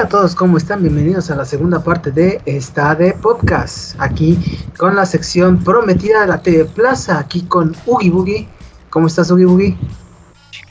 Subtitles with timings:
[0.00, 0.80] Hola a todos, ¿cómo están?
[0.80, 3.96] Bienvenidos a la segunda parte de esta de podcast.
[3.98, 4.38] Aquí
[4.78, 8.48] con la sección prometida de la TV Plaza, aquí con Ugi Boogie.
[8.88, 9.76] ¿Cómo estás, Ugi Boogie?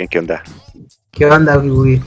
[0.10, 0.42] ¿Qué onda?
[1.12, 2.02] ¿Qué onda, Ugi Boogie?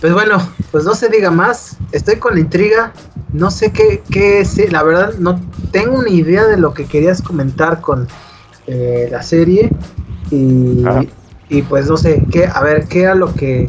[0.00, 0.38] Pues bueno,
[0.70, 1.76] pues no se diga más.
[1.92, 2.94] Estoy con la intriga.
[3.34, 4.72] No sé qué, qué es.
[4.72, 5.38] La verdad, no
[5.70, 8.08] tengo ni idea de lo que querías comentar con
[8.68, 9.70] eh, la serie.
[10.30, 11.04] Y, Ah.
[11.50, 13.68] y pues no sé, qué, a ver, ¿qué era lo que.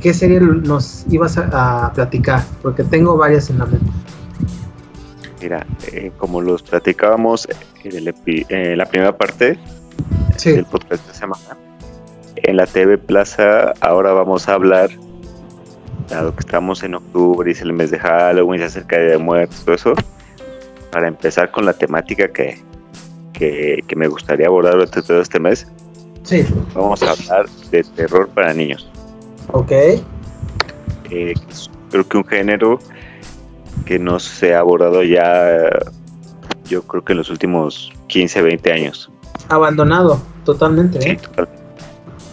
[0.00, 2.42] ¿Qué serie nos ibas a, a platicar?
[2.62, 3.86] Porque tengo varias en la mente.
[5.42, 7.46] Mira, eh, como los platicábamos
[7.82, 9.58] en el epi- en la primera parte
[10.36, 11.42] Sí, del podcast de semana,
[12.36, 14.88] en la TV Plaza ahora vamos a hablar,
[16.08, 19.62] dado que estamos en octubre y es el mes de Halloween, se acerca de muertos,
[19.64, 19.94] todo eso,
[20.90, 22.58] para empezar con la temática que,
[23.34, 25.66] que, que me gustaría abordar durante todo este mes,
[26.22, 26.44] sí,
[26.74, 28.90] vamos a hablar de terror para niños.
[29.52, 29.70] Ok.
[31.10, 31.34] eh,
[31.90, 32.78] creo que un género
[33.86, 35.68] que no se ha abordado ya,
[36.66, 39.10] yo creo que en los últimos 15, 20 años.
[39.48, 41.16] Abandonado, totalmente, Sí, ¿eh?
[41.16, 41.62] totalmente.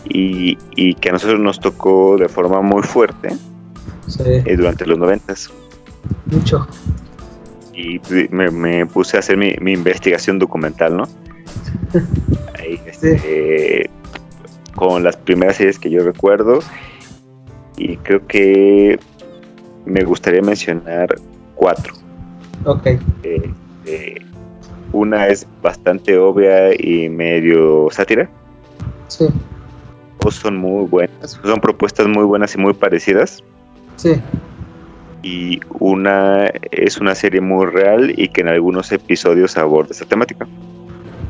[0.05, 3.29] Y, y que a nosotros nos tocó de forma muy fuerte
[4.07, 5.33] Sí, eh, durante los 90
[6.25, 6.67] mucho.
[7.73, 7.99] y
[8.31, 11.03] me, me puse a hacer mi, mi investigación documental, ¿no?
[12.59, 13.89] Ahí, este,
[14.75, 16.59] con las primeras series que yo recuerdo
[17.81, 18.99] y creo que
[19.85, 21.15] me gustaría mencionar
[21.55, 21.93] cuatro.
[22.65, 22.85] Ok,
[23.23, 24.21] Este,
[24.93, 28.29] una es bastante obvia y medio sátira.
[29.07, 29.27] sí,
[30.19, 33.43] Dos son muy buenas, son propuestas muy buenas y muy parecidas.
[33.95, 34.21] sí,
[35.23, 40.47] Y una es una serie muy real y que en algunos episodios aborda esta temática.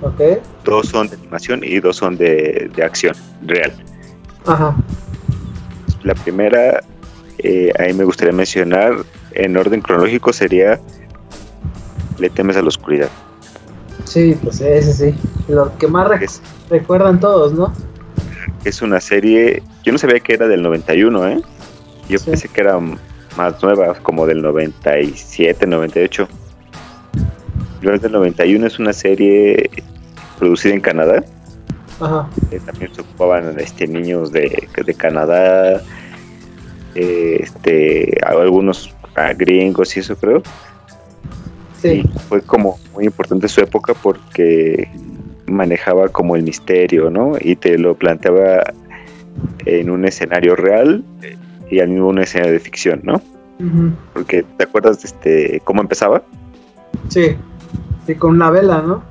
[0.02, 0.22] ok.
[0.66, 3.16] Dos son de animación y dos son de, de acción
[3.46, 3.72] real.
[4.46, 4.76] Ajá,
[6.04, 6.82] La primera,
[7.40, 8.94] eh, ahí me gustaría mencionar,
[9.34, 10.80] en orden cronológico, sería
[12.18, 13.10] Le temes a la oscuridad.
[14.06, 15.16] sí, pues ese sí.
[15.48, 17.74] Lo que más Es, recuerdan todos, ¿no?
[18.64, 21.42] es una serie, yo no sabía que era del 91, ¿eh?
[22.10, 22.26] Yo Sí.
[22.30, 22.78] pensé que era
[23.38, 26.28] más nueva, como del 97, 98.
[27.80, 29.70] Pero es del 91, es una serie
[30.38, 31.24] producida en Canadá.
[32.02, 35.82] Ajá, Eh, también se ocupaban este, niños de, de Canadá,
[36.96, 40.42] eh, este, algunos ah, gringos y eso creo.
[41.82, 44.90] sí, Y fue como muy importante su época porque
[45.46, 47.34] manejaba como el misterio, ¿no?
[47.40, 48.64] Y te lo planteaba
[49.66, 51.38] en un escenario real eh,
[51.70, 53.22] y al mismo un escenario de ficción, ¿no?
[54.14, 56.24] Porque te acuerdas de este cómo empezaba?
[57.10, 57.36] sí.
[58.08, 59.04] Sí, con una vela, ¿no?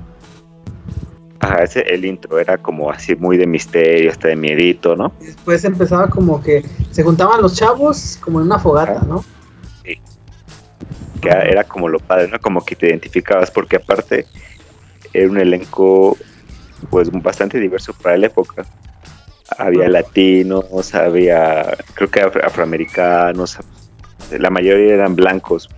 [1.40, 5.12] Ajá, ese el intro era como así muy de misterio, hasta de miedito, ¿no?
[5.20, 9.24] Y después empezaba como que se juntaban los chavos como en una fogata, ¿no?
[11.20, 12.38] que era como lo padre, ¿no?
[12.40, 14.26] Como que te identificabas, porque aparte
[15.12, 16.16] era un elenco
[16.88, 18.64] pues bastante diverso para la época.
[19.58, 23.58] Había latinos, había creo que afro- afroamericanos,
[24.30, 25.68] la mayoría eran blancos,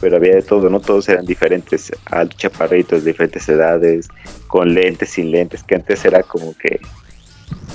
[0.00, 0.80] pero había de todo, ¿no?
[0.80, 4.08] Todos eran diferentes, altos, chaparritos, de diferentes edades,
[4.46, 6.80] con lentes, sin lentes, que antes era como que,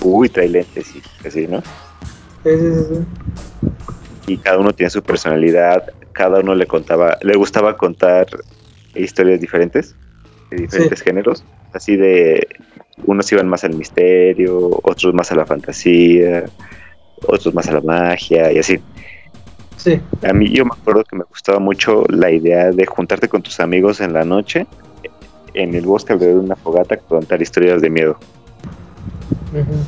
[0.01, 1.61] uy, trae lentes y así, ¿no?
[2.43, 4.33] Sí, sí, sí, sí.
[4.33, 8.27] y cada uno tiene su personalidad, cada uno le contaba, le gustaba contar
[8.95, 9.95] historias diferentes,
[10.49, 11.43] de diferentes géneros,
[11.73, 12.47] así de
[13.05, 16.45] unos iban más al misterio, otros más a la fantasía,
[17.27, 18.79] otros más a la magia y así.
[19.85, 23.43] Sí, A mí yo me acuerdo que me gustaba mucho la idea de juntarte con
[23.43, 24.65] tus amigos en la noche
[25.53, 28.17] en el bosque alrededor de una fogata contar historias de miedo.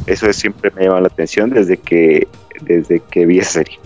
[0.06, 2.28] Eso es- siempre me llama la atención desde que
[2.62, 3.80] desde que vi esa serie.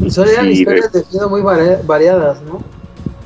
[0.00, 2.62] Y son eran Sí, historias de miedo muy vari- variadas, ¿no?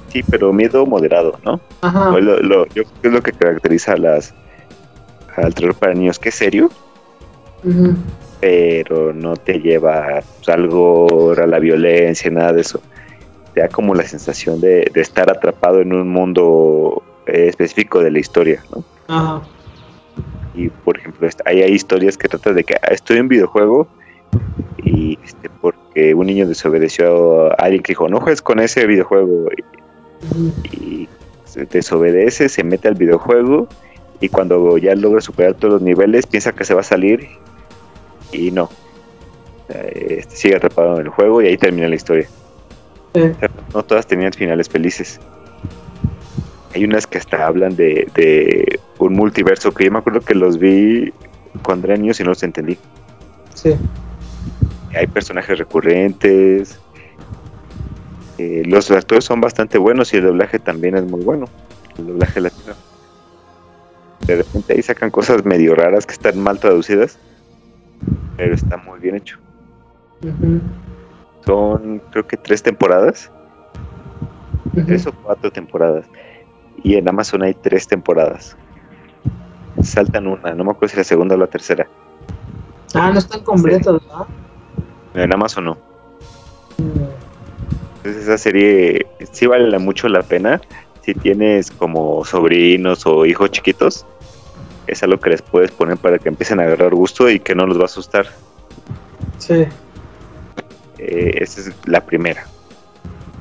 [0.08, 1.60] Sí, pero miedo moderado, ¿no?
[1.80, 4.34] Ajá, Pues lo- lo- yo creo que es lo que caracteriza a las
[5.36, 6.70] al terror para niños, que es serio,
[7.64, 7.94] ujú,
[8.44, 12.78] pero no te lleva pues, algo a la violencia, nada de eso.
[13.54, 18.10] Te da como la sensación de, de estar atrapado en un mundo eh, específico de
[18.10, 18.84] la historia, ¿no?
[19.08, 19.42] ajá,
[20.54, 23.88] Y por ejemplo, hay, hay historias que tratan de que ah, estoy en un videojuego
[24.82, 29.48] y este, porque un niño desobedeció a alguien que dijo, no juegues con ese videojuego
[30.30, 30.52] ujú.
[30.70, 31.08] y
[31.46, 33.68] se desobedece, se mete al videojuego
[34.20, 37.26] y cuando ya logra superar todos los niveles piensa que se va a salir
[38.32, 38.68] y no.
[39.68, 42.28] Eh, Este, sigue atrapado en el juego y ahí termina la historia.
[43.14, 43.20] Sí,
[43.72, 45.20] no todas tenían finales felices.
[46.74, 50.58] Hay unas que hasta hablan de, de un multiverso que yo me acuerdo que los
[50.58, 51.12] vi
[51.62, 52.76] cuando era niño y no los entendí.
[53.54, 53.74] sí,
[54.96, 56.78] hay personajes recurrentes.
[58.38, 61.46] Eh, los actores son bastante buenos y el doblaje también es muy bueno.
[61.98, 62.74] El doblaje latino.
[64.26, 67.18] De repente ahí sacan cosas medio raras que están mal traducidas,
[68.36, 69.38] pero está muy bien hecho.
[71.44, 73.30] Son, creo que tres temporadas.
[74.86, 76.06] Tres o cuatro temporadas.
[76.82, 78.56] Y en Amazon hay tres temporadas.
[79.82, 81.86] Saltan una, no me acuerdo si la segunda o la tercera.
[82.94, 84.26] Ah, no están completos, ¿verdad?
[85.14, 85.78] En Amazon no.
[87.96, 90.60] Entonces esa serie sí vale mucho la pena.
[91.02, 94.06] Si tienes como sobrinos o hijos chiquitos,
[94.86, 97.66] es algo que les puedes poner para que empiecen a agarrar gusto y que no
[97.66, 98.26] los va a asustar.
[99.38, 99.64] Sí.
[100.98, 102.44] Eh, esa es la primera.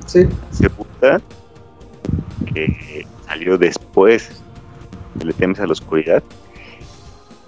[0.06, 0.26] Sí.
[0.50, 1.20] Segunda,
[2.52, 4.30] que salió después
[5.14, 6.22] de Le temes a la oscuridad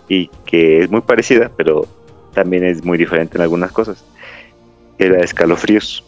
[0.09, 1.87] y que es muy parecida, pero
[2.33, 4.05] también es muy diferente en algunas cosas.
[4.99, 6.05] Era Escalofríos.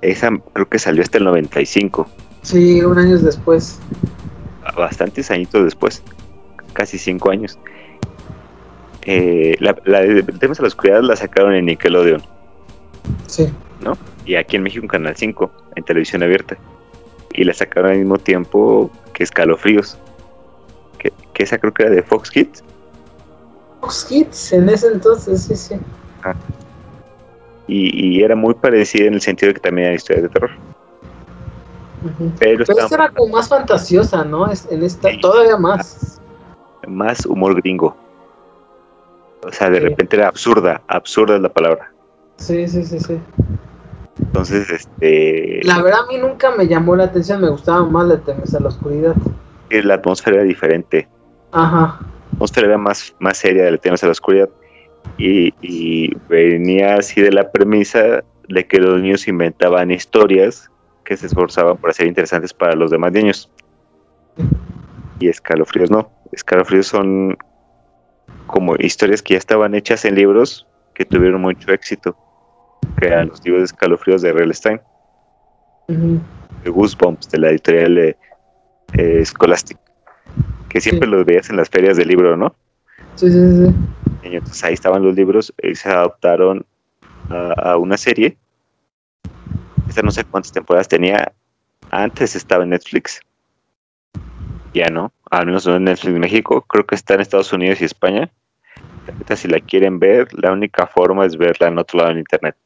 [0.00, 2.06] Esa creo que salió hasta el 95.
[2.42, 3.78] Sí, un año después.
[4.76, 6.02] Bastantes añitos después,
[6.72, 7.58] casi cinco años.
[9.04, 12.22] Eh, la, de Temas a la Oscuridad la sacaron en Nickelodeon.
[13.26, 13.52] Sí.
[13.80, 13.96] ¿No?
[14.24, 16.56] Y aquí en México en Canal 5, en televisión abierta.
[17.32, 19.98] Y la sacaron al mismo tiempo que Escalofríos.
[20.98, 22.62] Que, que esa creo que era de Fox Kids.
[23.80, 25.74] Fox Kids en ese entonces, sí, sí.
[26.22, 26.34] Ah.
[27.66, 30.50] Y, era muy parecida en el sentido de que también era historias de terror.
[32.38, 34.46] Pero, esta era como más fantasiosa, ¿no?
[34.70, 36.20] En esta todavía más.
[36.86, 37.96] Más humor gringo.
[39.44, 41.92] O sea, de repente era absurda, absurda es la palabra.
[42.36, 43.18] Sí, sí, sí, sí.
[44.20, 45.60] Entonces, este...
[45.64, 48.60] La verdad a mí nunca me llamó la atención, me gustaba más la temes a
[48.60, 49.16] la oscuridad.
[49.70, 51.08] La atmósfera era diferente.
[51.50, 51.98] Ajá.
[52.00, 54.48] La atmósfera era más, más seria de la temes a la oscuridad.
[55.18, 60.70] Y, venía así de la premisa de que los niños inventaban historias
[61.04, 63.50] que se esforzaban por ser interesantes para los demás niños.
[65.18, 66.10] Y escalofríos no.
[66.32, 67.36] Escalofríos son
[68.46, 72.16] como historias que ya estaban hechas en libros que tuvieron mucho éxito,
[72.98, 74.52] que eran los libros de escalofríos de R.L.
[74.54, 74.80] Stein,
[75.88, 78.16] de Goosebumps, de la editorial
[78.94, 79.78] eh, Scholastic,
[80.68, 82.54] que siempre los veías en las ferias de libro, ¿no?
[83.14, 83.74] Sí, sí, sí.
[84.22, 86.64] entonces ahí estaban los libros y se adaptaron
[87.30, 88.36] a, una serie.
[89.88, 91.32] Esta no sé cuántas temporadas tenía.
[91.90, 93.20] Antes estaba en Netflix.
[94.74, 96.62] Ya no, al menos no en Netflix México.
[96.62, 98.30] Creo que está en Estados Unidos y España.
[99.36, 102.56] si la quieren ver, la única forma es verla en otro lado en internet.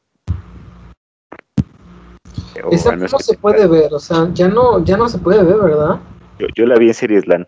[2.71, 5.99] Esa no se puede ver, o sea, ya no, ya no se puede ver, ¿verdad?
[6.39, 7.47] Yo, yo la vi en Series LAN.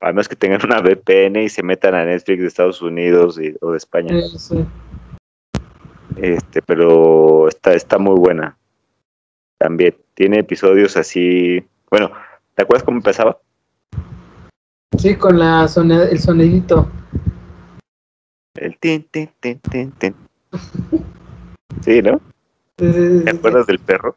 [0.00, 3.76] Además que tengan una VPN y se metan a Netflix de Estados Unidos o de
[3.76, 4.14] España.
[6.16, 8.56] Este, pero está, está muy buena.
[9.58, 11.64] También tiene episodios así.
[11.90, 12.10] Bueno,
[12.54, 13.38] ¿te acuerdas cómo empezaba?
[14.98, 16.88] Sí, con la el sonidito.
[18.54, 20.14] El tin, tin, tin, tin, tin.
[21.82, 22.20] Sí, ¿no?
[22.76, 24.16] ¿Te acuerdas del perro?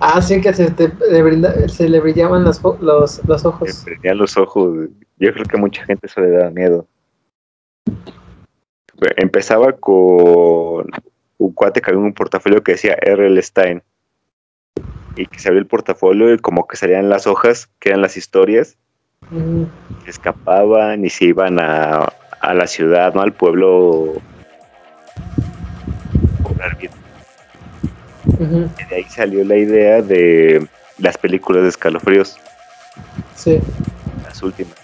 [0.00, 3.70] Ah, sí, que se, le, se le brillaban los, los, los ojos.
[3.70, 4.88] Se brillaban los ojos.
[5.18, 6.86] Yo creo que a mucha gente eso le da miedo.
[9.16, 10.90] Empezaba con
[11.38, 13.40] un cuate que había un portafolio que decía R.L.
[13.42, 13.82] Stein.
[15.16, 18.16] Y que se abrió el portafolio y como que salían las hojas, que eran las
[18.16, 18.76] historias.
[20.06, 22.08] Escapaban y se iban a,
[22.40, 23.22] a la ciudad, ¿no?
[23.22, 24.14] Al pueblo.
[28.38, 30.66] de ahí salió la idea de
[30.98, 32.38] las películas de escalofríos.
[33.36, 33.60] Sí.
[34.24, 34.74] Las últimas.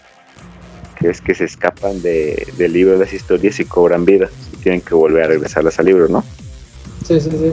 [0.99, 4.29] Que es que se escapan de, del libro de las historias y cobran vida.
[4.53, 6.25] Y tienen que volver a regresarlas al libro, ¿no?
[7.07, 7.53] Sí, sí, sí.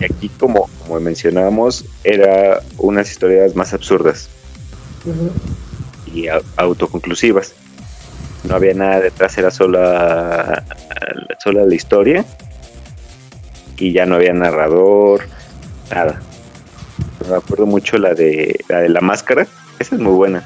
[0.00, 4.30] Y aquí, como, como mencionábamos, era unas historias más absurdas
[6.12, 6.26] y
[6.56, 7.54] autoconclusivas.
[8.44, 10.64] No había nada detrás, era sola,
[11.42, 12.24] sola la historia
[13.76, 15.22] y ya no había narrador,
[15.90, 16.20] nada.
[17.28, 19.46] Me acuerdo mucho la de la de la máscara,
[19.78, 20.44] esa es muy buena.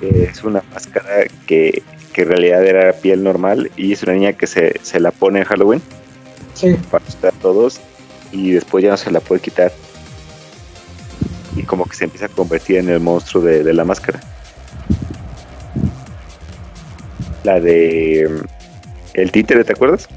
[0.00, 1.82] Es una máscara que,
[2.14, 5.82] en realidad era piel normal y es una niña que se, la pone en Halloween
[6.54, 6.74] sí.
[6.90, 7.78] para asustar a todos
[8.32, 9.70] y después ya no se la puede quitar.
[11.56, 14.20] Y como que se empieza a convertir en el monstruo de, de la máscara.
[17.44, 18.56] La de mm,
[19.14, 20.08] el títere, ¿te acuerdas?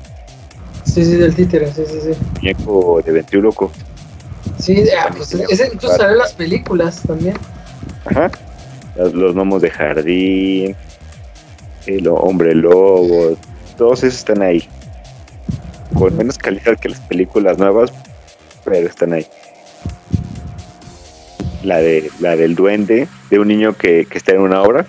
[0.83, 2.19] Sí, sí, del títere, sí, sí, sí.
[2.35, 3.71] Muñeco de ventríloco.
[4.59, 7.37] Sí, ah, pues ese incluso sale en las películas también.
[8.05, 8.29] Ajá.
[8.97, 10.75] Los, los gnomos de jardín,
[11.85, 13.37] el hombre lobo,
[13.77, 14.67] todos esos están ahí.
[15.93, 17.91] Con menos calidad que las películas nuevas,
[18.65, 19.25] pero están ahí.
[21.63, 24.85] La de la del duende, de un niño que, que está en una obra.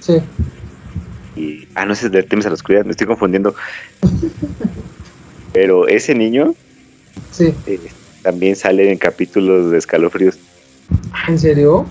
[0.00, 0.18] Sí.
[1.36, 3.54] Y, ah, no, ese es de a la Oscuridad, me estoy confundiendo.
[5.52, 6.54] Pero ese niño
[7.32, 7.54] Sí.
[7.66, 7.80] eh,
[8.22, 10.38] también sale en capítulos de escalofríos.
[11.28, 11.86] ¿En serio?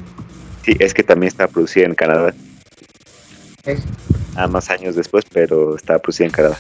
[0.64, 2.34] Sí, es que también está producida en Canadá.
[3.66, 3.80] Eh,
[4.36, 6.58] Ah, más años después, pero está producida en Canadá.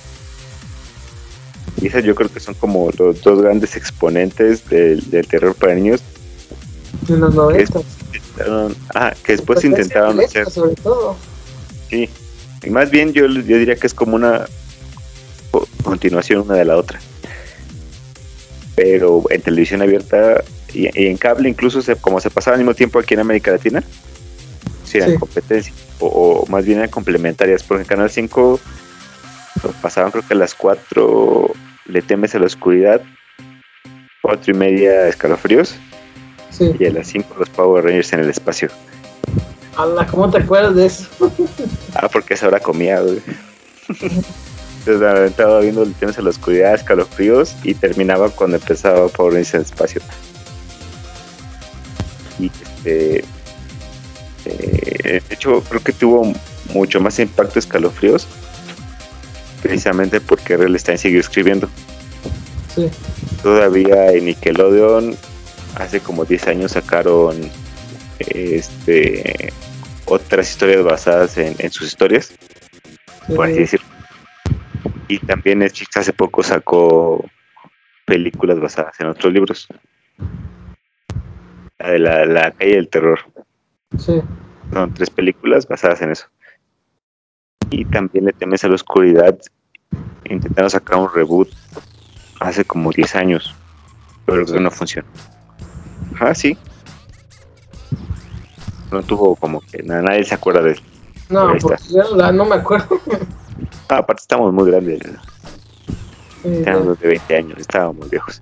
[1.81, 5.75] Y esas yo creo que son como los dos grandes exponentes del, del terror para
[5.75, 6.01] niños.
[7.10, 7.80] En los 90.
[8.13, 10.50] Intentaron- ah, que después intentaron hacer.
[10.50, 11.16] Sobre todo.
[11.89, 12.10] Sí.
[12.63, 14.46] Y más bien yo, yo diría que es como una
[15.51, 17.00] co- continuación una de la otra.
[18.75, 22.74] Pero en televisión abierta y, y en cable incluso se, como se pasaba al mismo
[22.74, 23.84] tiempo aquí en América Latina,
[24.86, 25.18] sí eran Sí.
[25.18, 25.74] competencia.
[26.00, 28.60] O, o más bien eran complementarias, porque en Canal 5
[29.63, 31.51] lo pasaban creo que a las 4
[31.86, 33.01] le temes a la oscuridad,
[34.22, 35.75] 4 y media escalofríos,
[36.50, 36.72] Sí.
[36.79, 38.70] y a las 5 los Power Rangers en el espacio.
[39.77, 41.08] Ala, ¿cómo te acuerdas de eso?
[41.96, 43.22] Ah, porque esa hora comía, güey.
[43.89, 49.34] Entonces me aventaba viendo el temas a la oscuridad, escalofríos y terminaba cuando empezaba Power
[49.34, 50.01] Rangers en el espacio.
[52.39, 53.24] Y este.
[54.46, 56.34] eh, de hecho, creo que tuvo
[56.74, 58.27] mucho más impacto escalofríos.
[59.62, 60.79] Precisamente porque R.L.
[60.79, 61.68] Stein siguió escribiendo.
[62.74, 62.89] Sí.
[63.44, 65.18] Todavía en Nickelodeon,
[65.75, 67.38] hace como 10 años sacaron
[68.19, 69.53] este
[70.05, 72.33] otras historias basadas en, en sus historias
[73.27, 73.33] sí.
[73.33, 73.88] por así decirlo.
[75.07, 77.25] Y también Netflix hace poco sacó
[78.05, 79.67] películas basadas en otros libros.
[81.79, 83.19] La de la, la calle del terror.
[83.97, 84.21] Sí.
[84.71, 86.27] Son tres películas basadas en eso.
[87.71, 89.38] Y también le temes a la oscuridad.
[90.25, 91.49] Intentaron sacar un reboot
[92.39, 93.55] hace como 10 años.
[94.25, 95.07] Pero que no funcionó.
[96.20, 96.58] Ah, sí.
[98.92, 100.80] No tuvo como que na- nadie se acuerda de él.
[101.30, 101.70] No, yo
[102.16, 103.00] la- no me acuerdo.
[103.89, 105.00] Ah, aparte estamos muy grandes.
[106.44, 108.42] Eh, Éramos de 20 años, estábamos viejos.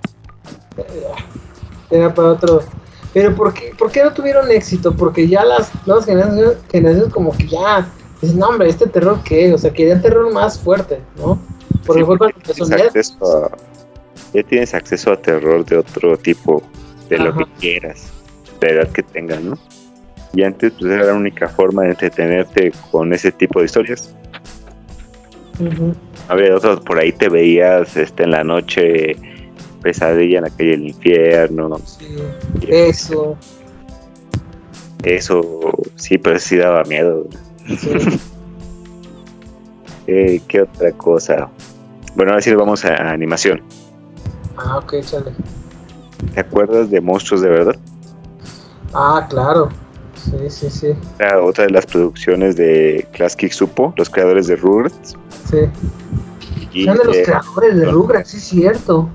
[1.89, 2.61] Era para otro.
[3.13, 4.93] Pero ¿por qué, ¿por qué no tuvieron éxito?
[4.95, 7.87] Porque ya las nuevas generaciones, generaciones como que ya
[8.21, 11.39] dicen, no hombre, este terror qué, o sea, querían terror más fuerte, ¿no?
[11.85, 13.11] Porque Sí, fue cuando empezó tienes Netflix.
[13.11, 13.51] acceso a-
[14.33, 16.61] ya tienes acceso a terror de otro tipo,
[17.09, 17.39] de lo Ajá.
[17.39, 18.11] que quieras,
[18.59, 19.57] de edad que tengas, ¿no?
[20.33, 24.13] Y antes pues era la única forma de entretenerte con ese tipo de historias.
[25.59, 25.95] Ujú.
[26.27, 29.15] Había otros, por ahí te veías este, en la noche,
[29.81, 32.17] pesadilla en la calle del infierno, Sí.
[32.67, 33.37] Eso,
[35.03, 37.25] eso sí, pero sí daba miedo.
[37.77, 37.89] sí.
[40.09, 41.49] Eh, ¿Qué otra cosa?
[42.15, 43.61] Bueno, ahora sí vamos a animación.
[44.55, 45.31] Ah, ok, chale.
[46.33, 47.75] ¿Te acuerdas de Monstruos de Verdad?
[48.93, 49.69] Ah, claro.
[50.15, 50.87] Sí, sí, sí.
[51.19, 55.15] Era otra de las producciones de Class Kick Supo, los creadores de Rugrats.
[55.49, 55.59] Sí.
[56.73, 57.85] Y Son de los eh, creadores de.
[57.85, 59.09] Rugrats, sí, cierto.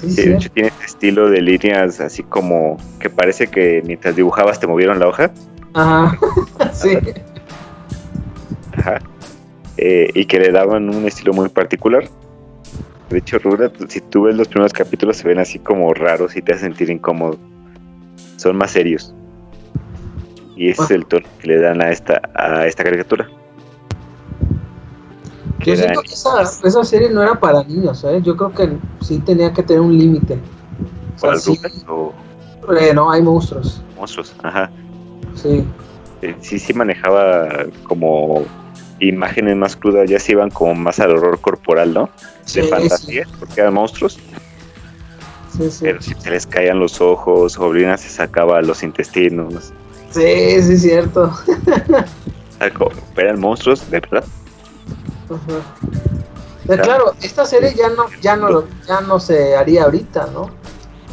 [0.00, 0.28] Sí, sí, sí.
[0.28, 4.66] de hecho tiene este estilo de líneas así como que parece que mientras dibujabas te
[4.66, 5.30] movieron la hoja.
[5.74, 6.18] Ajá.
[6.72, 6.98] sí.
[8.76, 8.98] Ajá.
[9.78, 12.04] Eh, y que le daban un estilo muy particular.
[13.10, 16.42] De hecho, Rugrats, si tú ves los primeros capítulos, se ven así como raros y
[16.42, 17.38] te hacen sentir incómodo.
[18.36, 19.14] Son más serios.
[20.56, 23.28] Y ese es el tono que le dan a esta, a esta caricatura.
[25.60, 28.20] Yo siento dan- que esa, esa serie no era para niños, ¿eh?
[28.22, 30.34] Yo creo que sí tenía que tener un límite.
[30.34, 32.12] O sea, ¿Cuál, sí, Rugrats o
[32.80, 33.82] eh, no, hay monstruos.
[33.96, 34.34] monstruos?
[34.42, 34.70] Ajá.
[35.34, 35.64] Sí.
[36.22, 38.42] Eh, sí, sí manejaba como
[39.00, 42.08] imágenes más crudas, ya se iban como más al horror corporal, ¿no?
[42.44, 44.18] Sí, De fantasía, porque eran monstruos,
[45.56, 45.84] sí, sí.
[45.84, 49.72] pero si se les caían los ojos, Sobrina se sacaba los intestinos,
[50.10, 51.24] Sí, sí, cierto.
[51.24, 54.24] o sea, co- eran monstruos, de verdad.
[56.66, 60.50] Claro, esta serie ya no, ya no, ya no se haría ahorita, ¿no?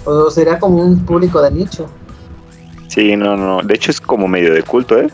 [0.05, 1.87] O sería como un público de nicho.
[2.87, 5.09] Sí, no, no, de hecho es como medio de culto, ¿eh?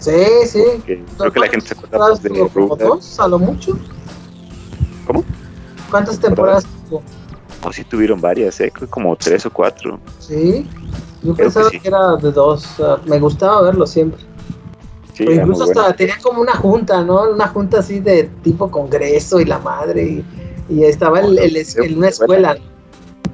[0.00, 0.12] Sí,
[0.46, 0.64] sí.
[1.18, 3.78] Creo que la gente se acuerda de ¿Como Rugrats, a lo mucho?
[5.06, 5.24] ¿Cómo?
[5.90, 7.02] ¿Cuántas temporadas tuvo?
[7.62, 8.72] o sí tuvieron varias, ¿eh?
[8.88, 10.00] Como tres o cuatro.
[10.18, 10.66] Sí.
[11.22, 11.80] Yo Creo que pensaba sí.
[11.80, 12.66] que, era de dos.
[13.04, 14.20] me gustaba verlo siempre.
[15.12, 15.96] Sí, Pero incluso hasta buena.
[15.96, 17.30] tenía como una junta, ¿no?
[17.30, 20.02] Una junta así de tipo congreso y la madre.
[20.02, 20.24] Y,
[20.70, 22.56] y estaba el, en una escuela.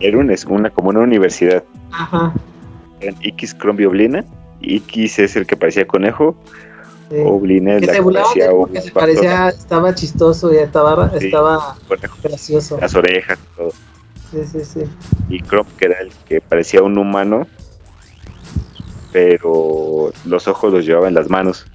[0.01, 1.63] Era una, una, como una universidad.
[1.93, 2.33] Ajá.
[3.01, 4.25] Eran X Crombie Oblina,
[4.61, 6.37] X es el que parecía conejo,
[7.25, 11.77] Oblina que se burlaba de él porque se parecía, estaba chistoso y estaba, Sí, estaba
[12.23, 12.79] gracioso.
[12.81, 13.71] las orejas y todo.
[14.33, 14.81] Sí, sí, sí.
[15.29, 17.47] Y Crop, que era el que parecía un humano,
[19.13, 21.67] pero los ojos los llevaba en las manos.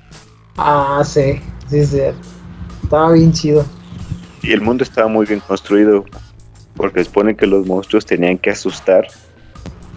[0.58, 2.02] Ah, sí, sí, sí.
[2.84, 3.66] Estaba bien chido.
[4.44, 6.04] Y el mundo estaba muy bien construido,
[6.76, 9.08] porque supone que los monstruos tenían que asustar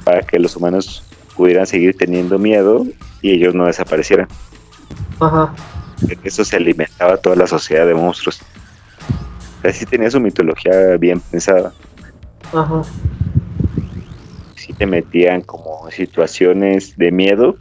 [0.05, 1.03] para que los humanos
[1.37, 2.87] pudieran seguir teniendo miedo
[3.23, 4.29] y ellos no desaparecieran.
[5.21, 5.55] Ajá.
[6.23, 8.41] Eso se alimentaba toda la sociedad de monstruos.
[9.62, 11.73] Así tenía su mitología bien pensada.
[12.53, 12.83] Ajá.
[14.55, 17.57] Sí te metían como situaciones de miedo,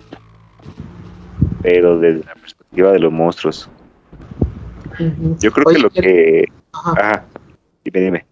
[1.62, 3.70] pero desde la perspectiva de los monstruos.
[5.40, 6.46] Yo creo Oye, que lo que...
[6.74, 6.94] Ajá.
[6.98, 7.26] Ajá,
[7.84, 8.26] dime, dime.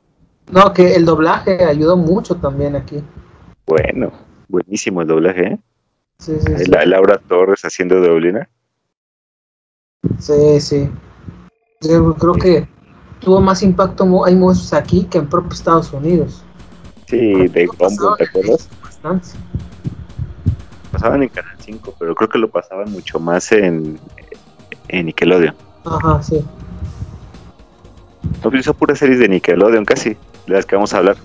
[0.52, 3.02] No, que el doblaje ayudó mucho también aquí.
[3.66, 4.12] Bueno,
[4.52, 5.60] buenísimo el doblaje, ¿eh?
[6.20, 6.66] Sí, sí, sí.
[6.72, 8.50] La- Laura Torres haciendo de Oblina.
[10.20, 10.90] Sí, sí.
[11.82, 12.68] Yo creo que
[13.20, 16.44] tuvo más impacto, hay monstruos aquí que en propio Estados Unidos.
[17.08, 18.70] Sí, de pasaban ¿te acuerdas?
[18.84, 19.28] Bastante.
[20.92, 24.00] Pasaban en Canal 5, pero creo que lo pasaban mucho más en,
[24.90, 25.56] en Nickelodeon.
[25.86, 26.44] Ajá, sí.
[28.44, 30.18] No hizo puras series de Nickelodeon casi, de
[30.54, 31.18] las que vamos a hablar.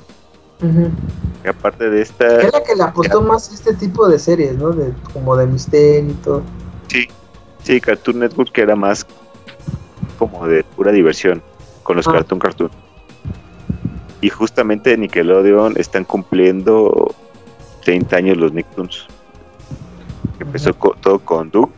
[0.63, 4.57] Y aparte de Es esta, la que le apostó más a este tipo de series,
[4.57, 4.71] ¿no?
[4.71, 6.43] De, como de misterio y todo.
[7.63, 9.07] sí, Cartoon Network que era más
[10.19, 11.43] como de pura diversión
[11.83, 12.13] con los Ah.
[12.13, 12.71] Cartoon Cartoon.
[14.23, 17.15] Y justamente Nickelodeon están cumpliendo
[17.85, 19.07] 30 años los Nicktoons.
[20.41, 21.71] Empezó todo con Doug,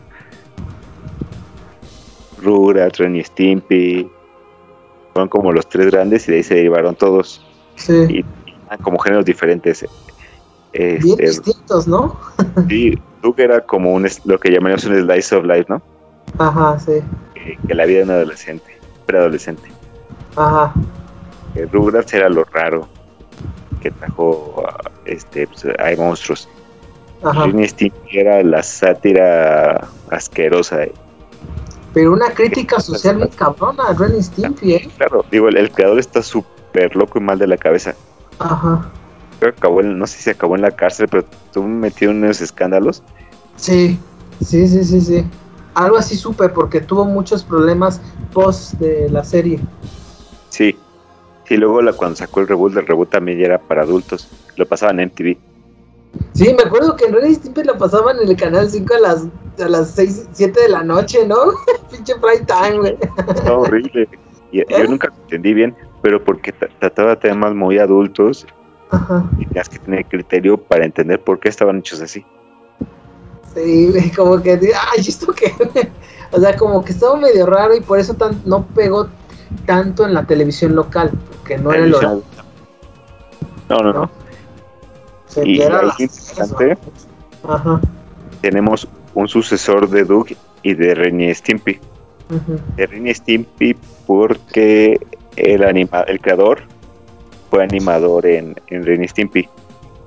[2.41, 4.09] Rugrats, Ren y Stimpy.
[5.13, 7.45] Fueron como los tres grandes y de ahí se derivaron todos.
[7.75, 7.93] Sí.
[8.09, 8.25] Y,
[8.77, 9.81] como géneros diferentes.
[10.71, 12.15] Bien Este, distintos, ¿no?
[12.67, 15.81] sí, Doug era como un, lo que llamaríamos un slice of life, ¿no?
[16.37, 17.01] Ajá, sí.
[17.33, 19.69] Que, que la vida de un adolescente, preadolescente.
[20.35, 20.73] Ajá.
[21.55, 22.87] Que Rugrats era lo raro
[23.81, 26.47] que trajo a- este, pues, hay monstruos.
[27.23, 27.45] Ajá.
[27.67, 30.83] Stimpy era la sátira asquerosa.
[30.83, 30.93] eh.
[31.93, 34.89] Pero una crítica social bien cabrona, Ren y Stimpy, ¿eh?
[34.97, 37.95] Claro, digo, el, el creador está súper loco y mal de la cabeza.
[38.39, 38.89] Ajá.
[39.39, 42.23] Creo que acabó en- no sé si acabó en la cárcel, pero estuvo metido en
[42.23, 43.03] unos escándalos.
[43.55, 43.99] Sí,
[44.41, 45.25] sí, sí, sí, sí.
[45.75, 48.01] Algo así supe porque tuvo muchos problemas
[48.33, 49.59] post de la serie.
[50.49, 50.77] Sí.
[51.45, 54.27] Sí, luego la, cuando sacó el reboot, el reboot también ya era para adultos.
[54.55, 55.37] Lo pasaban en MTV.
[56.33, 59.27] Sí, me acuerdo que en y Stimpy la pasaban en el canal 5 a las,
[59.59, 61.35] a las 6, 7 de la noche, ¿no?
[61.91, 62.97] Pinche prime time, güey.
[63.35, 64.07] Estaba horrible.
[64.51, 68.45] Y, yo nunca entendí bien, pero porque tra- trataba temas muy adultos
[68.91, 69.23] Ajá.
[69.39, 72.25] y tenías que tener criterio para entender por qué estaban hechos así.
[73.53, 75.53] Sí, como que, ay, ¿esto qué?
[76.31, 79.07] o sea, como que estaba medio raro y por eso tan, no pegó
[79.65, 82.23] tanto en la televisión local, porque no era el horario.
[83.67, 83.93] No, no, no.
[83.93, 84.11] ¿no?
[85.27, 86.77] Se Y era interesante.
[87.47, 87.81] Ajá.
[88.41, 90.27] Tenemos un sucesor de Doug
[90.63, 91.79] y de Ren y Stimpy.
[92.29, 94.99] ujú, De Ren y Stimpy porque
[95.39, 96.61] el, anima el creador
[97.49, 99.49] fue animador en, en Ren y Stimpy.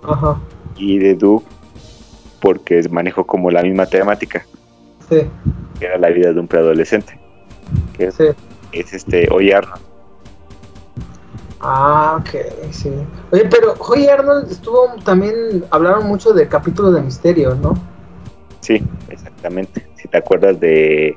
[0.02, 0.38] Ajá.
[0.76, 1.42] Y de Doug
[2.40, 4.44] porque manejó como la misma temática,
[5.08, 5.20] Sí,
[5.78, 7.18] que era la vida de un preadolescente.
[7.96, 8.24] Que es, sí.
[8.72, 9.82] es este Oye Arnold.
[11.60, 12.90] Ah, ok, sí.
[13.30, 17.74] Oye, pero Joy Arnold estuvo también, hablaron mucho de capítulos de misterio, ¿no?
[18.60, 19.86] Sí, exactamente.
[19.94, 21.16] Si te acuerdas de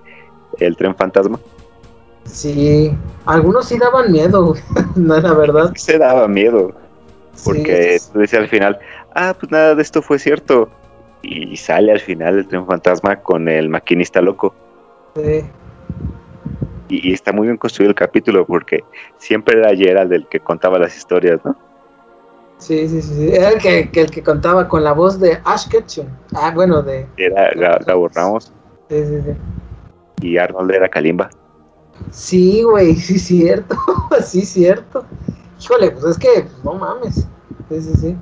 [0.60, 1.40] El tren fantasma,
[2.26, 2.92] Sí,
[3.26, 4.56] algunos sí daban miedo,
[4.96, 5.72] no, la verdad.
[5.76, 6.74] se daba miedo.
[7.44, 8.80] Porque Sí, tú decías al final,
[9.14, 10.70] ah, pues nada de esto fue cierto.
[11.22, 14.54] Y sale al final el tren fantasma con el maquinista loco.
[15.16, 15.44] sí.
[16.88, 18.84] Y, y está muy bien construido el capítulo porque
[19.18, 21.56] siempre era Gerald el que contaba las historias, ¿no?
[22.60, 23.30] Sí, sí, sí.
[23.34, 26.06] Era el que, que el que contaba con la voz de Ash Ketchum.
[26.36, 27.08] Ah, bueno, de.
[27.18, 28.54] Era Ga- Gabo Ramos
[28.90, 30.28] Sí, sí, sí.
[30.28, 31.30] y Arnold era Kalimba.
[32.12, 33.76] Sí, güey, sí, cierto.
[34.26, 35.06] sí, cierto.
[35.62, 37.28] Híjole, pues es que, pues, no mames.
[37.70, 38.16] Sí, sí, sí.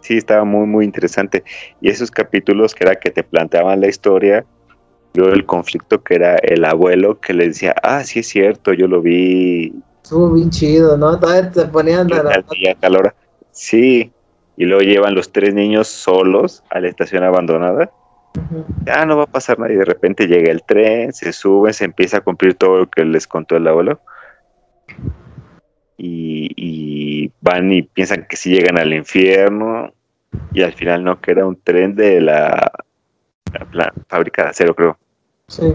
[0.00, 1.44] Sí, estaba muy, muy interesante.
[1.80, 4.44] Y esos capítulos que era que te planteaban la historia,
[5.14, 8.88] luego el conflicto que era el abuelo que le decía, ah, sí es cierto, yo
[8.88, 11.18] lo vi Estuvo bien chido, ¿no?
[11.18, 13.14] Todavía te ponían a tal día, tal hora.
[13.52, 14.12] Sí,
[14.56, 17.90] y luego llevan los tres niños solos a la estación abandonada.
[18.84, 21.84] Ya no va a pasar nada y de repente llega el tren, se sube, se
[21.84, 24.00] empieza a cumplir todo lo que les contó el abuelo.
[25.96, 29.92] Y, y van y piensan que sí llegan al infierno
[30.52, 32.72] y al final no, que era un tren de la,
[34.08, 34.98] fábrica de acero, creo.
[35.48, 35.74] Sí.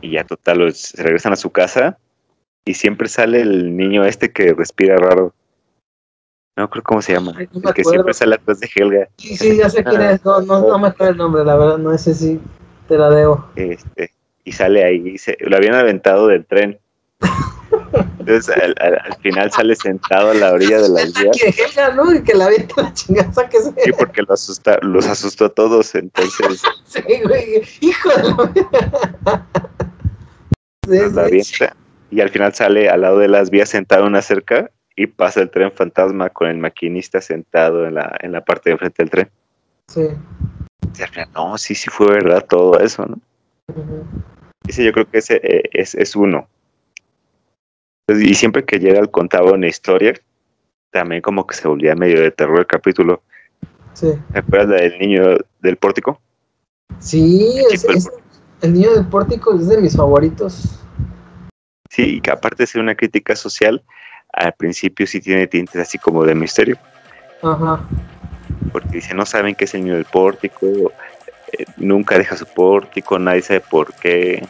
[0.00, 1.98] Y ya total, los- se regresan a su casa
[2.64, 5.34] y siempre sale el niño este que respira raro.
[6.56, 7.32] No creo cómo se llama.
[7.36, 9.08] Ay, no el que siempre sale atrás de Helga.
[9.16, 10.24] Sí, sí, ya sé quién es.
[10.24, 12.40] No, no, no me acuerdo el nombre, la verdad, no ese sí
[12.88, 13.46] te la debo.
[13.56, 14.12] Este,
[14.44, 15.02] y sale ahí.
[15.14, 16.78] y se- lo habían aventado del tren.
[18.18, 21.36] Entonces al, al- al final sale sentado a la orilla de las vías.
[21.40, 22.12] Que Helga, ¿no?
[22.14, 23.70] Y que la avienta la chingada, que se.
[23.82, 25.94] Sí, porque lo asusta, los asustó a todos.
[25.94, 27.62] Entonces Sí, güey.
[27.80, 29.46] Hijo de la.
[30.84, 31.76] Sí, la sí, avienta.
[32.10, 35.40] Y al final sale al lado de las vías sentado en una cerca y pasa
[35.40, 39.10] el tren fantasma con el maquinista sentado en la, en la parte de enfrente del
[39.10, 39.30] tren.
[39.88, 40.08] sí.
[41.34, 43.18] No, sí, sí fue verdad todo eso, ¿no?
[44.66, 46.46] Ese yo creo que ese eh, es, es uno.
[48.06, 50.14] Entonces, Y siempre que llega contaba una historia,
[50.90, 53.22] también como que se volvía medio de terror el capítulo.
[53.94, 54.12] Sí.
[54.32, 55.22] ¿Te acuerdas la del niño
[55.60, 56.20] del pórtico?
[56.98, 58.10] Sí, El es- chico del es-
[58.60, 60.78] el niño del pórtico es de mis favoritos.
[61.90, 63.82] Sí, y que aparte de ser una crítica social,
[64.32, 66.78] al principio sí tiene tintes así como de misterio,
[67.42, 67.80] Ajá.
[68.72, 70.66] porque dice, no saben qué es el niño del pórtico,
[71.52, 74.46] eh, nunca deja su pórtico, nadie sabe por qué.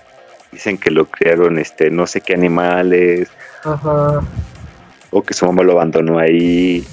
[0.52, 3.28] Dicen que lo criaron este no sé qué animales,
[3.64, 4.20] Ajá.
[5.10, 6.86] o que su mamá lo abandonó ahí.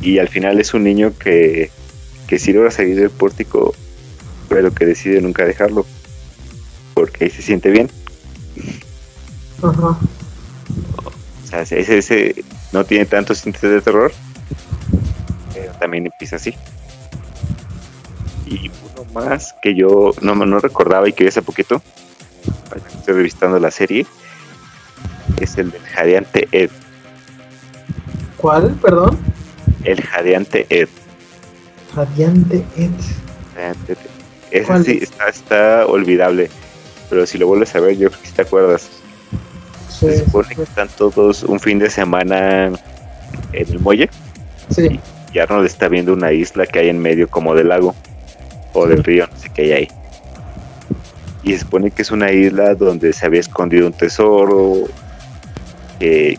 [0.00, 1.70] Y al final es un niño que,
[2.26, 3.72] que sí logra salir del pórtico,
[4.48, 5.86] pero que decide nunca dejarlo,
[6.92, 7.88] porque ahí se siente bien.
[9.62, 9.96] Ajá.
[11.44, 14.12] O sea, ese, ese no tiene tantos tintes de terror,
[15.54, 16.54] pero también empieza así.
[18.46, 21.82] Y uno más que yo no, no recordaba y que vi hace poquito,
[22.98, 24.06] estoy revisando la serie,
[25.40, 26.70] es el del jadeante Ed.
[28.36, 28.76] ¿Cuál?
[28.82, 29.18] Perdón.
[29.84, 30.88] El jadeante Ed.
[31.94, 32.90] Radiante Ed.
[33.54, 33.98] Jadeante Ed.
[34.50, 35.02] Ese ¿Cuál sí es?
[35.04, 36.50] está, está olvidable,
[37.10, 38.88] pero si lo vuelves a ver, yo creo que te acuerdas.
[39.98, 42.76] Sí, Se supone que están todos un fin de semana en
[43.52, 44.10] el muelle.
[44.70, 45.00] sí.
[45.32, 47.94] y Arnold está viendo una isla que hay en medio como del lago
[48.72, 49.88] o del río, no sé qué hay ahí.
[51.42, 54.84] Y se supone que es una isla donde se había escondido un tesoro
[55.98, 56.38] que,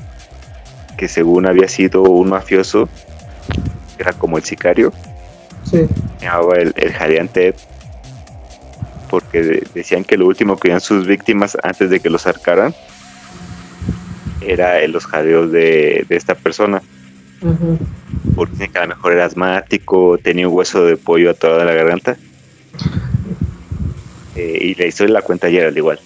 [0.98, 2.89] que según había sido un mafioso,
[4.00, 4.91] era como el sicario,
[5.63, 5.86] sí.
[6.20, 7.54] se llamaba el, el jadeante
[9.10, 12.74] porque de- decían que lo último que veían sus víctimas antes de que los arcaran
[14.48, 16.82] era en los jadeos de, de esta persona.
[17.40, 17.78] Ujú.
[18.36, 21.68] porque dicen que a lo mejor era asmático, tenía un hueso de pollo atorado en
[21.68, 22.18] la garganta.
[24.36, 26.00] Eh, y la historia la cuenta ayer al igual.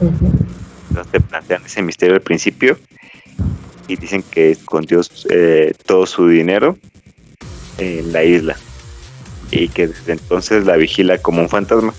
[0.00, 0.32] Ujú.
[0.88, 2.78] Entonces te plantean ese misterio al principio
[3.88, 6.76] y dicen que escondió eh, todo su dinero
[7.78, 8.56] en la isla
[9.50, 11.92] y que desde entonces la vigila como un fantasma.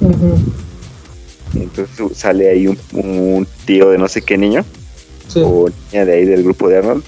[0.00, 0.38] Ujú.
[1.54, 4.64] Entonces sale ahí un, un tío de no sé qué niño
[5.28, 5.40] Sí.
[5.44, 7.04] o niña de ahí del grupo de Arnold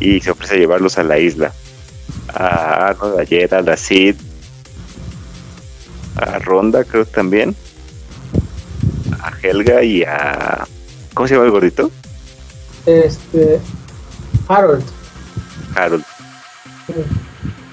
[0.00, 1.52] y se ofrece a llevarlos a la isla.
[2.34, 4.16] A Arnold, a Gerald, a Sid,
[6.16, 7.54] a Ronda creo también,
[9.20, 10.66] a Helga y a...
[11.14, 11.90] ¿Cómo se llama el gordito?
[12.86, 13.60] Este.
[14.48, 14.84] Harold.
[15.74, 16.04] Harold.
[16.86, 16.94] Sí,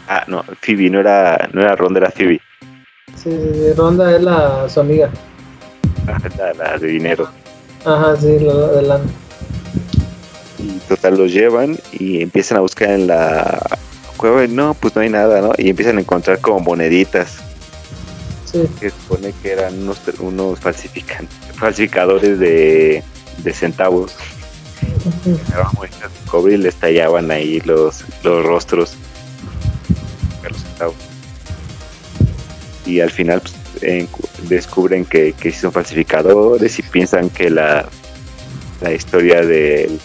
[0.07, 2.41] Ah, no, Phoebe, no era, no era Ronda, era Phoebe,
[3.15, 5.11] sí, sí, Ronda es la, su amiga.
[6.37, 7.29] La, la de dinero.
[7.85, 9.03] Ajá, sí, de lana.
[10.57, 13.61] Y total los llevan y empiezan a buscar en la
[14.17, 15.51] cueva y no, pues no hay nada, ¿no?
[15.57, 17.37] Y empiezan a encontrar como moneditas.
[18.51, 18.67] Sí.
[18.79, 23.03] que supone que eran unos, unos falsificadores de,
[23.43, 24.15] de centavos.
[25.23, 25.37] De
[26.25, 28.95] cobre y les tallaban ahí los, los rostros
[30.41, 30.95] de los centavos.
[32.87, 34.07] Y al final pues, en-
[34.47, 37.87] descubren que, que son falsificadores y piensan que la,
[38.81, 39.99] la historia del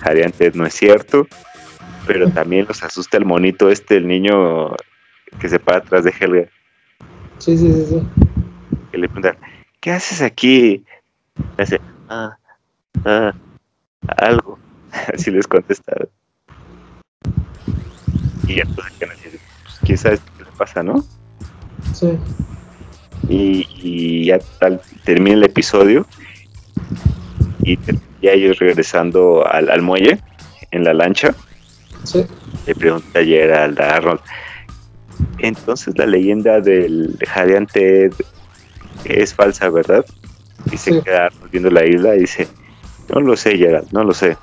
[0.00, 1.26] jadeante no es cierto.
[2.06, 4.70] Pero también los asusta el monito este, el niño
[5.40, 6.48] que se para atrás de Helga.
[7.38, 8.02] Sí, sí, sí, sí.
[8.92, 9.36] que le preguntan,
[9.80, 10.84] ¿qué haces aquí?
[11.56, 12.36] Le hace, ah,
[13.04, 13.32] ah,
[14.18, 14.58] algo.
[15.14, 16.08] Así les contestaron.
[18.46, 21.04] Y ya pues, pues, quién sabe qué le pasa, ¿no?
[21.92, 22.16] Sí.
[23.28, 26.06] Y, y ya tal, termina el episodio
[27.64, 27.76] y
[28.22, 30.20] ya ellos regresando al, al muelle
[30.70, 31.34] en la lancha,
[32.04, 32.24] Sí.
[32.66, 34.20] le pregunta a Gerald a Arnold.
[35.38, 38.10] Entonces la leyenda del jadeante
[39.04, 40.04] es falsa, ¿verdad?
[40.70, 41.00] Y se Sí.
[41.02, 42.46] queda viendo la isla y dice,
[43.12, 44.36] no lo sé, Gerald, no lo sé.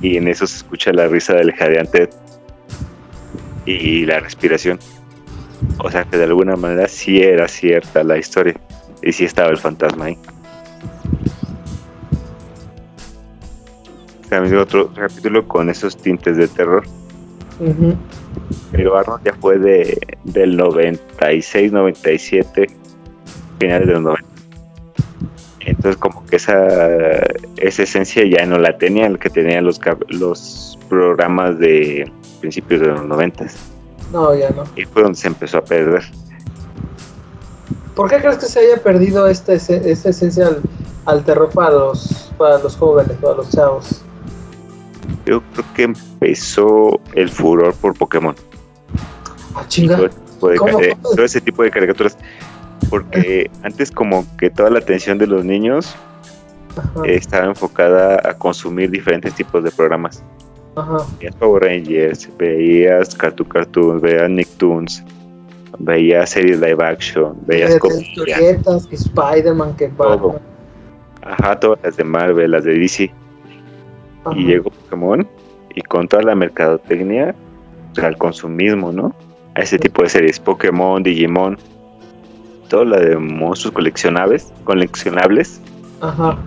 [0.00, 2.08] Y en eso se escucha la risa del jadeante
[3.66, 4.78] y la respiración.
[5.78, 8.54] O sea que de alguna manera sí era cierta la historia.
[9.02, 10.18] Y sí estaba el fantasma ahí.
[14.28, 16.84] También otro capítulo con esos tintes de terror.
[18.70, 22.66] Pero Arnold ya fue de, del 96, 97,
[23.58, 24.30] finales de los 90.
[25.60, 26.68] Entonces como que esa,
[27.56, 32.86] esa esencia ya no la tenía, el que tenían los, los programas de principios de
[32.88, 33.46] los 90.
[34.12, 34.64] No, ya no.
[34.76, 36.02] Y fue donde se empezó a perder.
[37.94, 40.62] ¿Por qué crees que se haya perdido esta, esta esencia al,
[41.06, 44.02] al, terror para los, para los jóvenes, para los chavos?
[45.26, 48.34] Yo creo que empezó el furor por Pokémon.
[49.54, 50.10] Ah, chinga.
[50.40, 52.16] Todo, ese tipo de caricaturas.
[52.88, 55.94] Porque antes como que toda la atención de los niños
[57.04, 60.22] estaba enfocada a consumir diferentes tipos de programas.
[60.76, 60.98] Ajá.
[61.18, 65.04] Veías Power Rangers, veías Cartoon Cartoons, veías Nicktoons,
[65.78, 70.38] veías series live action, veías historietas, Spider-Man, que Batman.
[71.22, 73.12] Ajá, todas las de Marvel, las de DC.
[74.34, 75.26] Y llegó Pokémon
[75.74, 77.34] y con toda la mercadotecnia,
[77.96, 79.14] el consumismo, ¿no?
[79.54, 81.58] A ese tipo de series, Pokémon, Digimon,
[82.68, 85.60] todo lo de monstruos coleccionables, coleccionables.
[86.00, 86.38] Ajá.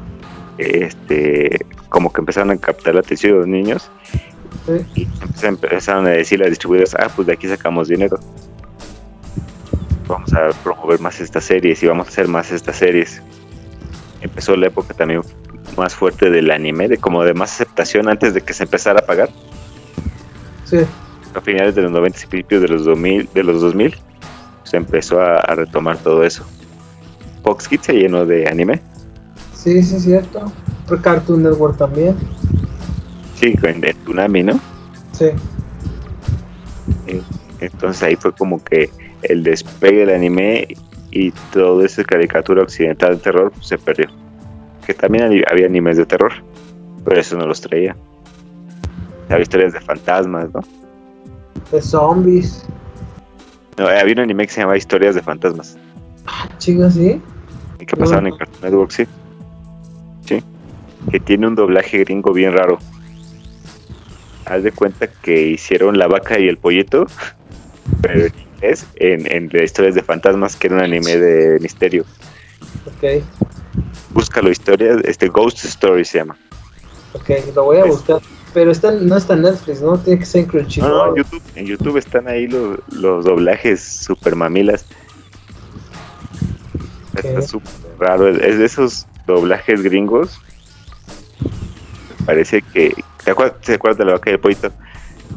[0.57, 3.91] Este, como que empezaron a captar la atención de los niños
[4.95, 5.07] y
[5.43, 8.19] empezaron a decir las distribuidoras, ah, pues de aquí sacamos dinero.
[10.07, 13.21] Vamos a promover más estas series y vamos a hacer más estas series.
[14.21, 15.21] Empezó la época también
[15.77, 19.05] más fuerte del anime, de como de más aceptación antes de que se empezara a
[19.05, 19.29] pagar.
[20.65, 20.79] Sí.
[21.35, 23.95] A finales de los 90 y principios de los 2000, de los 2000
[24.63, 26.43] se empezó a, retomar todo eso.
[27.43, 28.81] Fox Kids se llenó de anime.
[29.53, 30.51] Sí, sí, es cierto.
[31.01, 32.15] Cartoon Network también.
[33.35, 34.59] Sí, con el Tsunami, ¿no?
[35.11, 35.25] Sí.
[37.07, 37.21] Eh,
[37.59, 38.89] entonces ahí fue como que
[39.23, 40.67] el despegue del anime
[41.11, 44.07] y toda esa caricatura occidental de terror pues, se perdió
[44.85, 46.33] que también había animes de terror,
[47.05, 47.95] pero eso no los traía.
[49.29, 50.61] Había historias de fantasmas, ¿no?
[51.71, 52.65] De zombies.
[53.77, 55.77] No, había un anime que se llamaba Historias de Fantasmas.
[56.27, 57.21] Ah, chinga, sí.
[57.79, 58.91] Y que pasaban en Cartoon Network.
[58.91, 59.07] Sí.
[61.13, 62.79] Que tiene un doblaje gringo bien raro.
[64.45, 67.05] Haz de cuenta que hicieron La Vaca y el Pollito,
[68.01, 72.03] pero en inglés, en, en Historias de Fantasmas, que era un anime de misterio.
[72.87, 73.23] Ok
[74.13, 76.37] búscalo historia, este Ghost Story se llama.
[77.13, 78.21] Ok, lo voy a buscar.
[78.53, 79.97] Pero está, no está en Netflix, ¿no?
[79.97, 80.91] Tiene que ser en Crunchyroll.
[80.91, 84.85] No, en YouTube, en YouTube están ahí los, los doblajes super mamilas.
[87.15, 88.29] Está súper raro.
[88.29, 90.39] Es de esos doblajes gringos.
[92.25, 92.93] Parece que.
[93.23, 94.71] ¿Te acuerdas, ¿te acuerdas de la vaca de pollito?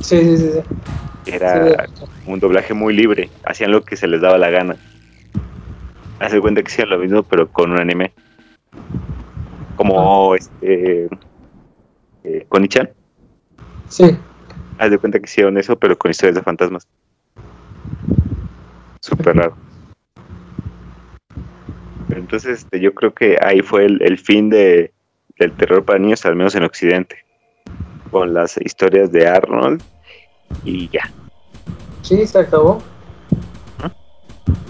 [0.01, 1.33] Sí, sí, sí.
[1.33, 1.87] Era
[2.27, 3.31] un doblaje muy libre.
[3.45, 4.77] Hacían lo que se les daba la gana.
[6.21, 8.13] Hace cuenta que hacían lo mismo, pero con un anime
[9.77, 11.09] como este
[12.25, 12.91] eh, Konichan.
[13.89, 14.17] Sí.
[14.79, 16.87] Haz de cuenta que hicieron eso, pero con historias de fantasmas.
[19.01, 19.57] Súper raro.
[22.11, 24.93] Entonces, este, yo creo que ahí fue el, fin de,
[25.39, 27.25] del terror para niños, al menos en Occidente.
[28.11, 29.83] Con las historias de Arnold
[30.65, 31.11] y ya.
[32.03, 32.81] Sí, se acabó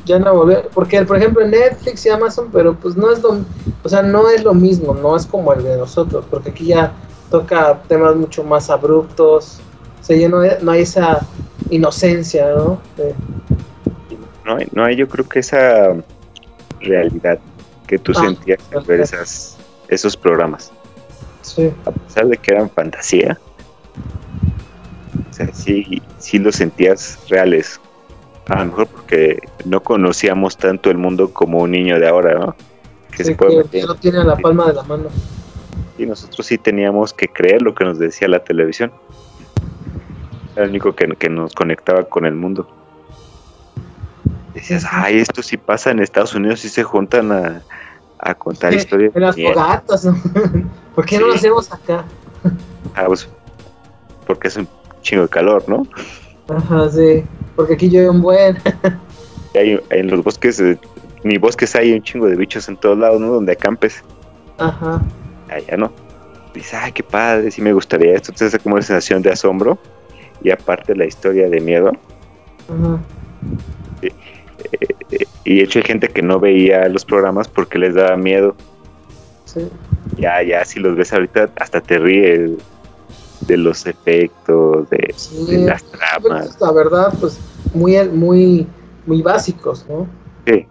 [0.07, 3.40] ya no volver, porque por ejemplo en Netflix y Amazon, pero pues no es lo,
[3.83, 6.92] o sea, no es lo mismo, no es como el de nosotros, porque aquí ya
[7.31, 9.61] toca temas mucho más abruptos,
[10.00, 11.26] o sea, ya no hay, no hay esa
[11.70, 12.81] inocencia, ¿no?
[14.44, 15.96] No, hay, no hay, yo creo que esa
[16.81, 17.40] realidad
[17.88, 19.56] que tú ah, sentías al ver esas,
[19.88, 20.72] esos programas.
[21.42, 21.70] Sí.
[21.85, 23.38] A pesar de que eran fantasía,
[25.31, 27.81] o sea, sí, sí los sentías reales,
[28.49, 32.57] a lo mejor porque no conocíamos tanto el mundo como un niño de ahora, ¿no?
[33.11, 35.09] Que se puede que lo tiene a la palma de la mano.
[35.99, 38.92] Y nosotros sí teníamos que creer lo que nos decía la televisión.
[40.55, 42.68] Era lo único que, nos conectaba con el mundo.
[44.55, 47.62] Decías, ay, esto sí pasa en Estados Unidos y se juntan a,
[48.38, 49.14] contar historias.
[49.14, 50.09] En las fogatas.
[50.94, 52.05] ¿Por qué no lo hacemos acá?
[52.94, 53.29] ah, pues,
[54.26, 54.68] porque es un
[55.02, 55.87] chingo de calor, ¿no?
[56.48, 57.24] Ajá, sí.
[57.55, 58.59] Porque aquí llueve un buen.
[59.55, 60.62] hay, en los bosques,
[61.24, 63.29] ni bosques hay un chingo de bichos en todos lados, ¿no?
[63.29, 64.02] Donde acampes.
[64.59, 65.02] Ajá.
[65.48, 65.92] Allá no.
[66.55, 68.33] Dices, ay, qué padre, sí me gustaría esto.
[68.33, 69.79] Entonces es como una sensación de asombro
[70.42, 71.92] y aparte la historia de miedo.
[72.68, 72.98] Ajá.
[74.02, 74.12] Eh,
[75.11, 78.55] eh, y de hecho hay gente que no veía los programas porque les daba miedo.
[79.45, 79.69] Sí.
[80.19, 82.51] Ya, ya, si los ves ahorita, hasta te ríes
[83.41, 85.15] de los efectos, de,
[85.67, 86.59] las tramas.
[86.61, 87.39] La verdad, pues
[87.75, 88.67] muy, muy
[89.07, 90.07] muy básicos, ¿no?
[90.47, 90.67] Sí.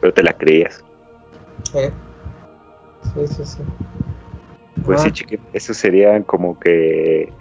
[0.00, 0.84] Pero te la creías.
[1.74, 1.90] Eh,
[3.14, 3.58] Sí, sí, sí.
[4.84, 5.04] Pues Ah.
[5.04, 7.32] sí, chiqui, esos serían como que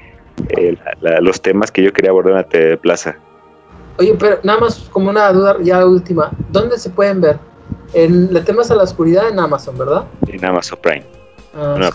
[0.49, 3.17] eh, la- la- los temas que yo quería abordar en la TV Plaza.
[3.97, 6.31] Oye, pero nada más como una duda ya última.
[6.49, 7.39] ¿Dónde se pueden ver?
[7.93, 10.05] En Le temas a la oscuridad en Amazon, ¿verdad?
[10.27, 11.05] En Amazon Prime.
[11.55, 11.91] Ah, No,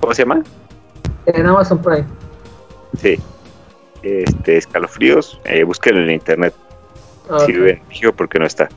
[0.00, 0.42] ¿Cómo se llama?
[1.26, 2.04] en Amazon Prime.
[3.00, 3.18] Sí.
[4.02, 6.54] Este, escalofríos, eh, búsquenlo en internet.
[7.30, 7.58] Ah, Si ok.
[7.58, 7.80] viven
[8.16, 8.68] porque no está.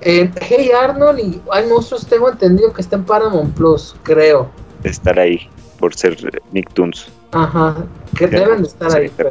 [0.00, 4.48] En Hey Arnold y hay monstruos, tengo entendido que está en Paramount Plus, creo.
[4.82, 5.48] Estar ahí,
[5.78, 7.08] por ser eh, Nicktoons.
[7.32, 7.76] Ajá,
[8.16, 9.10] que deben de estar ahí.
[9.16, 9.30] pero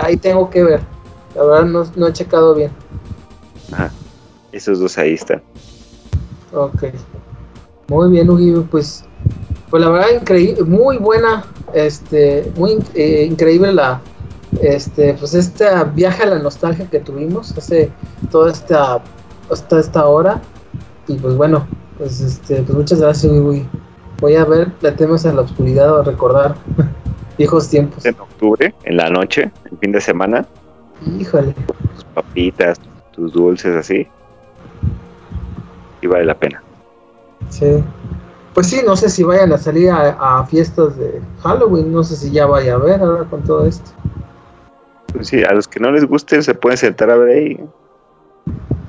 [0.00, 0.80] ahí tengo que ver.
[1.34, 2.70] La verdad no, no he checado bien.
[3.72, 3.90] Ajá.
[4.52, 5.42] Esos dos ahí están.
[6.52, 6.84] Ok.
[7.88, 9.04] Muy bien, Ugi, pues,
[9.70, 14.00] pues la verdad increíble, muy buena, este, muy eh, increíble la,
[14.60, 17.90] este, pues este viaje a la nostalgia que tuvimos hace
[18.30, 19.02] toda esta,
[19.50, 20.40] hasta esta hora
[21.08, 21.66] y pues bueno,
[21.98, 23.66] pues este, pues muchas gracias, Ugi.
[24.20, 26.54] Voy a ver, la temas en la oscuridad o recordar
[27.38, 28.04] viejos tiempos.
[28.04, 30.46] En octubre, en la noche, el fin de semana,
[31.18, 31.54] Híjole.
[31.94, 32.80] tus papitas,
[33.12, 34.06] tus dulces así.
[36.00, 36.62] Y vale la pena.
[37.48, 37.82] Sí.
[38.54, 42.16] Pues sí, no sé si vayan a salir a, a fiestas de Halloween, no sé
[42.16, 43.90] si ya vaya a ver ahora con todo esto.
[45.12, 47.60] Pues sí, a los que no les guste se pueden sentar a ver ahí.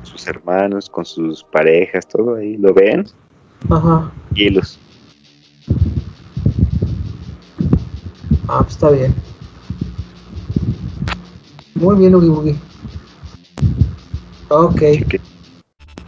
[0.03, 2.57] Sus hermanos, con sus parejas, todo ahí.
[2.57, 3.05] Lo ven
[3.69, 4.11] Ajá.
[4.35, 4.77] y los.
[8.47, 9.13] Ah, pues está bien.
[11.75, 12.55] Muy bien, Ugi Bugi.
[14.49, 15.21] Ok, que-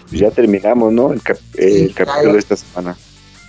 [0.08, 1.12] pues ya terminamos, ¿no?
[1.12, 2.96] El, cap- el capítulo ya, de esta semana.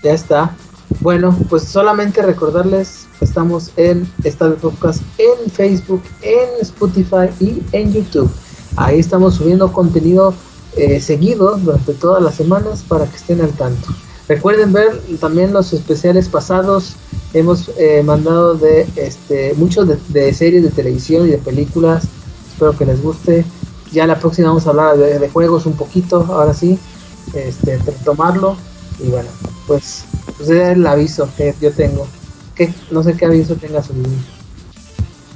[0.03, 0.57] ya está.
[1.01, 7.93] Bueno, pues solamente recordarles que estamos en esta podcast en Facebook, en Spotify y en
[7.93, 8.31] YouTube.
[8.77, 10.33] Ahí estamos subiendo contenido
[10.77, 13.89] eh, seguido durante todas las semanas para que estén al tanto.
[14.29, 16.97] Recuerden ver también los especiales pasados.
[17.33, 22.05] Hemos eh, mandado de este muchos de, de series de televisión y de películas.
[22.53, 23.45] Espero que les guste.
[23.93, 26.79] Ya la próxima vamos a hablar de, juegos un poquito, ahora sí,
[27.35, 28.57] este, retomarlo.
[28.99, 29.29] Y bueno,
[29.67, 30.05] pues,
[30.37, 32.07] pues es el aviso que yo tengo.
[32.55, 33.93] Que no sé qué aviso tenga su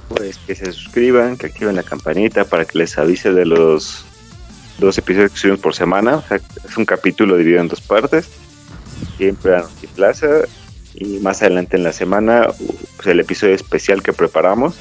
[0.09, 4.05] Pues que se suscriban, que activen la campanita para que les avise de los
[4.79, 6.17] dos episodios que subimos por semana.
[6.17, 8.29] O sea, es un capítulo dividido en dos partes.
[9.21, 10.29] Siempre a Plaza
[10.95, 12.49] y más adelante en la semana
[12.97, 14.77] pues, el episodio especial que preparamos.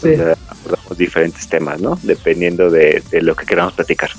[0.00, 0.10] Sí.
[0.10, 1.98] donde abordamos diferentes temas, ¿no?
[2.04, 4.10] Dependiendo de, de lo que queramos platicar.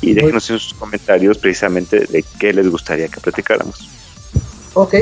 [0.00, 3.88] Y déjenos en sus comentarios precisamente de qué les gustaría que platicáramos.
[4.74, 4.94] Ok,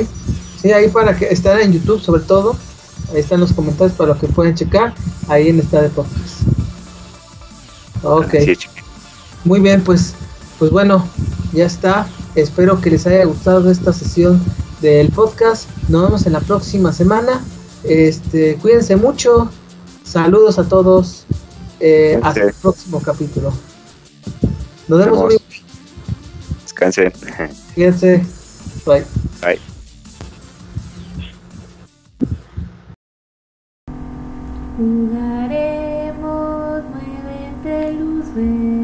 [0.63, 2.57] sí, ahí para que están en YouTube sobre todo.
[3.13, 4.95] Ahí están los comentarios para los que pueden checar.
[5.29, 6.41] Ahí en esta de podcast.
[8.05, 8.35] Ok,
[9.45, 10.15] muy bien, pues,
[10.59, 11.07] pues bueno,
[11.53, 12.09] ya está.
[12.35, 14.43] Espero que les haya gustado esta sesión
[14.81, 15.69] del podcast.
[15.89, 17.45] Nos vemos en la próxima semana.
[17.85, 19.51] Este, cuídense mucho.
[20.03, 21.27] Saludos a todos.
[21.81, 23.53] Eh, hasta el próximo capítulo.
[24.89, 25.25] Nos vemos.
[25.25, 25.39] Muy...
[26.63, 27.13] Descansen.
[27.75, 28.25] Cuídense.
[28.87, 29.05] Bye.
[29.43, 29.61] Bye.
[34.77, 36.23] Jugaremos,
[36.91, 38.82] muévete, luz verde.